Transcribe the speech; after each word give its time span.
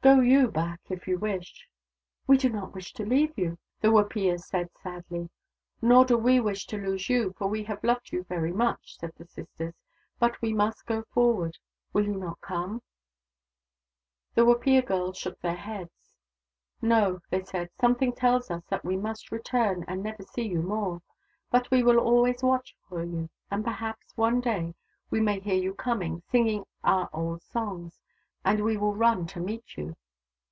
"Go 0.10 0.20
you 0.20 0.48
back, 0.48 0.80
if 0.88 1.06
you 1.06 1.18
wish."" 1.18 1.68
We 2.26 2.38
do 2.38 2.48
not 2.48 2.72
wish 2.72 2.94
to 2.94 3.04
leave 3.04 3.36
you," 3.36 3.58
the 3.82 3.90
Wapiya 3.92 4.38
said 4.38 4.70
sadly." 4.78 5.28
Nor 5.82 6.06
do 6.06 6.16
we 6.16 6.40
wish 6.40 6.64
to 6.68 6.78
lose 6.78 7.10
you, 7.10 7.34
for 7.36 7.48
we 7.48 7.64
have 7.64 7.84
loved 7.84 8.10
you 8.10 8.24
very 8.24 8.50
much," 8.50 8.98
said 8.98 9.12
the 9.18 9.26
sisters." 9.26 9.74
But 10.18 10.40
we 10.40 10.54
must 10.54 10.86
go 10.86 11.02
forward. 11.12 11.58
Will 11.92 12.06
you 12.06 12.16
not 12.16 12.40
come?" 12.40 12.80
The 14.34 14.46
Wapiya 14.46 14.80
girls 14.86 15.18
shook 15.18 15.38
their 15.42 15.54
heads." 15.56 16.14
No," 16.80 17.20
they 17.28 17.44
said." 17.44 17.68
Something 17.82 18.14
tells 18.14 18.50
us 18.50 18.64
that 18.70 18.82
we 18.86 18.96
must 18.96 19.30
return, 19.30 19.84
and 19.86 20.02
never 20.02 20.22
see 20.22 20.48
you 20.48 20.62
more. 20.62 21.02
But 21.50 21.70
we 21.70 21.82
will 21.82 21.98
always 22.00 22.42
watch 22.42 22.74
for 22.88 23.04
you, 23.04 23.28
and 23.50 23.62
perhaps 23.62 24.14
some 24.14 24.40
day 24.40 24.74
we 25.10 25.20
may 25.20 25.40
THE 25.40 25.50
DAUGHTERS 25.50 25.50
OF 25.50 25.50
WONKAWALA 25.50 25.50
183 25.50 25.50
hear 25.50 25.64
you 25.64 25.74
coming, 25.74 26.22
singing 26.30 26.64
our 26.82 27.10
old 27.12 27.42
songs, 27.42 27.98
and 28.42 28.64
we 28.64 28.74
will 28.74 28.94
run 28.94 29.26
to 29.26 29.38
meet 29.38 29.76
you." 29.76 29.94